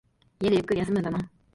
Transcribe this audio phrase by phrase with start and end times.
[0.39, 1.29] 家でゆっくり休むんだな。